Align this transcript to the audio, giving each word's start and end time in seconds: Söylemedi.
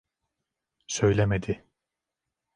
Söylemedi. 0.87 1.63